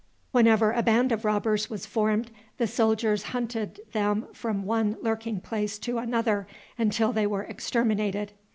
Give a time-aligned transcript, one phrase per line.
[0.31, 5.77] Whenever a band of robbers was formed, the soldiers hunted them from one lurking place
[5.77, 8.33] to another until they were exterminated.